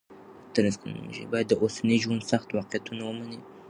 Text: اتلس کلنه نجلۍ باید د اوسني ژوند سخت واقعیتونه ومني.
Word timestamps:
اتلس 0.49 0.75
کلنه 0.81 1.01
نجلۍ 1.07 1.25
باید 1.33 1.47
د 1.49 1.53
اوسني 1.61 1.97
ژوند 2.03 2.21
سخت 2.31 2.47
واقعیتونه 2.51 3.01
ومني. 3.05 3.39